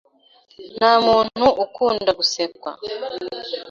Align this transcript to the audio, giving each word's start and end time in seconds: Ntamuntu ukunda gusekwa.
Ntamuntu 0.77 1.45
ukunda 1.63 2.09
gusekwa. 2.19 2.69